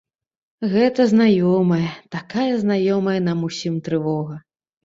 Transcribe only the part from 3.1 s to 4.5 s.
нам усім трывога!